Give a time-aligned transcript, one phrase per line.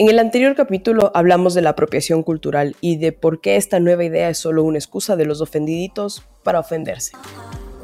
[0.00, 4.04] En el anterior capítulo hablamos de la apropiación cultural y de por qué esta nueva
[4.04, 7.16] idea es solo una excusa de los ofendiditos para ofenderse.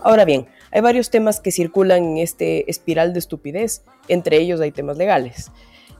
[0.01, 4.71] Ahora bien, hay varios temas que circulan en este espiral de estupidez, entre ellos hay
[4.71, 5.51] temas legales.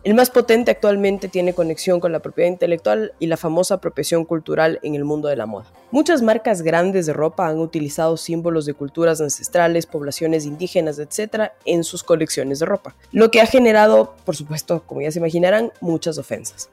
[0.05, 4.79] El más potente actualmente tiene conexión con la propiedad intelectual y la famosa apropiación cultural
[4.83, 5.73] en el mundo de la moda.
[5.93, 11.53] Muchas marcas grandes de ropa han utilizado símbolos de culturas ancestrales, poblaciones indígenas, etc.
[11.65, 15.73] en sus colecciones de ropa, lo que ha generado, por supuesto, como ya se imaginarán,
[15.81, 16.69] muchas ofensas.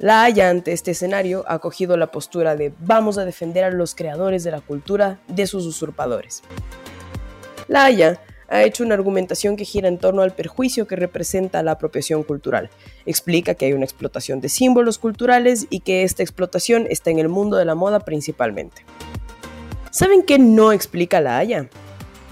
[0.00, 3.94] La Haya ante este escenario ha cogido la postura de vamos a defender a los
[3.94, 6.42] creadores de la cultura de sus usurpadores.
[7.68, 11.72] La Haya ha hecho una argumentación que gira en torno al perjuicio que representa la
[11.72, 12.70] apropiación cultural.
[13.06, 17.28] Explica que hay una explotación de símbolos culturales y que esta explotación está en el
[17.28, 18.84] mundo de la moda principalmente.
[19.90, 21.68] ¿Saben qué no explica la Haya?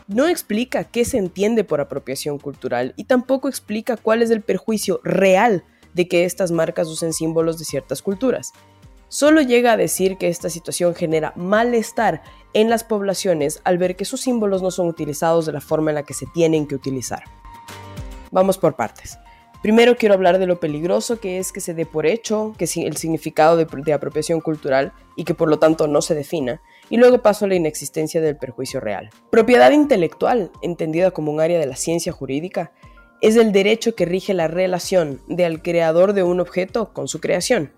[0.08, 5.00] No explica qué se entiende por apropiación cultural y tampoco explica cuál es el perjuicio
[5.02, 8.52] real de que estas marcas usen símbolos de ciertas culturas.
[9.08, 12.22] Solo llega a decir que esta situación genera malestar
[12.54, 15.96] en las poblaciones al ver que sus símbolos no son utilizados de la forma en
[15.96, 17.22] la que se tienen que utilizar.
[18.32, 19.18] Vamos por partes.
[19.62, 22.96] Primero quiero hablar de lo peligroso que es que se dé por hecho que el
[22.96, 26.60] significado de, apropiación cultural y que por lo tanto no se defina,
[26.90, 29.10] y luego paso a la inexistencia del perjuicio real.
[29.30, 32.72] Propiedad intelectual, entendida como un área de la ciencia jurídica,
[33.22, 37.72] es el derecho que rige la relación del creador de un objeto con su creación,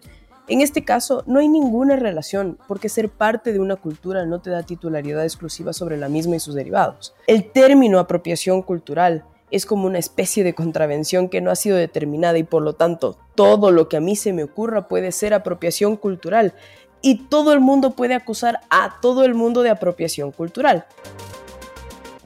[0.48, 4.50] en este caso, no hay ninguna relación, porque ser parte de una cultura no te
[4.50, 7.14] da titularidad exclusiva sobre la misma y sus derivados.
[7.26, 12.38] El término apropiación cultural es como una especie de contravención que no ha sido determinada
[12.38, 15.96] y por lo tanto todo lo que a mí se me ocurra puede ser apropiación
[15.96, 16.54] cultural
[17.00, 20.86] y todo el mundo puede acusar a todo el mundo de apropiación cultural.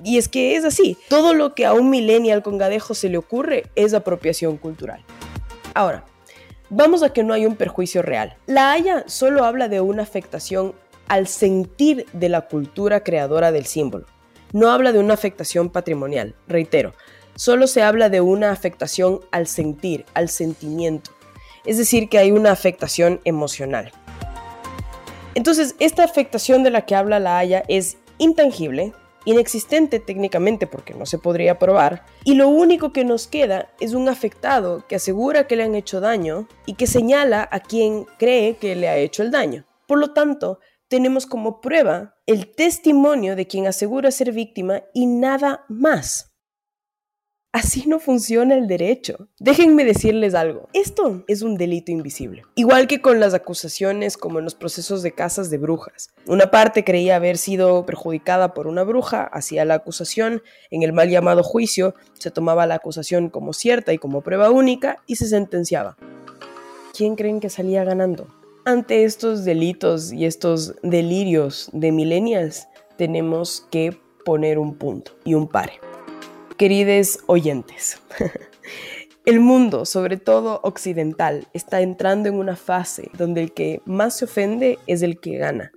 [0.05, 3.19] Y es que es así, todo lo que a un millennial con gadejo se le
[3.19, 5.05] ocurre es apropiación cultural.
[5.75, 6.05] Ahora,
[6.75, 8.39] Vamos a que no hay un perjuicio real.
[8.47, 10.75] La Haya solo habla de una afectación
[11.07, 14.07] al sentir de la cultura creadora del símbolo.
[14.55, 16.95] No habla de una afectación patrimonial, reitero,
[17.35, 21.11] solo se habla de una afectación al sentir, al sentimiento.
[21.67, 23.93] Es decir, que hay una afectación emocional.
[25.35, 28.95] Entonces, esta afectación de la que habla la Haya es intangible,
[29.25, 34.09] inexistente técnicamente porque no se podría probar, y lo único que nos queda es un
[34.09, 38.75] afectado que asegura que le han hecho daño y que señala a quien cree que
[38.75, 39.65] le ha hecho el daño.
[39.87, 45.65] Por lo tanto, tenemos como prueba el testimonio de quien asegura ser víctima y nada
[45.69, 46.32] más.
[47.55, 49.29] Así no funciona el derecho.
[49.39, 50.71] Déjenme decirles algo.
[50.73, 52.45] Esto es un delito invisible.
[52.55, 56.15] Igual que con las acusaciones como en los procesos de casas de brujas.
[56.27, 61.11] Una parte creía haber sido perjudicada por una bruja, hacía la acusación, en el mal
[61.11, 65.99] llamado juicio se tomaba la acusación como cierta y como prueba única y se sentenciaba.
[66.97, 68.29] ¿Quién creen que salía ganando?
[68.65, 75.49] Ante estos delitos y estos delirios de millennials, tenemos que poner un punto y un
[75.49, 75.92] pare
[76.63, 77.99] queridos oyentes.
[79.25, 84.27] El mundo, sobre todo occidental, está entrando en una fase donde el que más se
[84.27, 85.73] ofende es el que gana,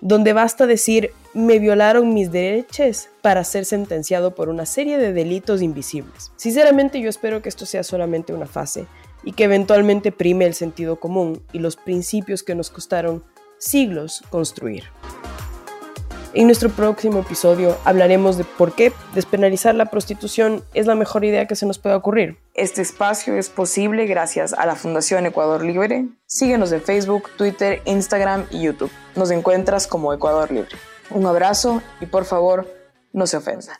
[0.00, 5.60] donde basta decir me violaron mis derechos para ser sentenciado por una serie de delitos
[5.60, 6.32] invisibles.
[6.36, 8.86] Sinceramente yo espero que esto sea solamente una fase
[9.22, 13.22] y que eventualmente prime el sentido común y los principios que nos costaron
[13.58, 14.84] siglos construir.
[16.32, 21.48] En nuestro próximo episodio hablaremos de por qué despenalizar la prostitución es la mejor idea
[21.48, 22.38] que se nos pueda ocurrir.
[22.54, 26.06] Este espacio es posible gracias a la Fundación Ecuador Libre.
[26.26, 28.92] Síguenos en Facebook, Twitter, Instagram y YouTube.
[29.16, 30.76] Nos encuentras como Ecuador Libre.
[31.10, 32.72] Un abrazo y por favor,
[33.12, 33.74] no se ofendan.